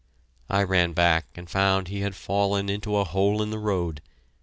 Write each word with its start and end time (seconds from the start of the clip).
I 0.49 0.63
ran 0.63 0.93
back 0.93 1.27
and 1.35 1.47
found 1.47 1.87
he 1.89 1.99
had 1.99 2.15
fallen 2.15 2.69
into 2.69 2.95
a 2.95 3.03
hole 3.03 3.39
in 3.43 3.51
the 3.51 3.59
road. 3.59 4.01